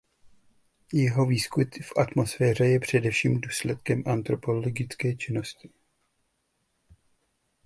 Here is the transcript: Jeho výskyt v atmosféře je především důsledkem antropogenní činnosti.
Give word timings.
Jeho 0.93 1.25
výskyt 1.25 1.75
v 1.75 1.91
atmosféře 1.97 2.65
je 2.65 2.79
především 2.79 3.41
důsledkem 3.41 4.03
antropogenní 4.07 5.17
činnosti. 5.17 5.69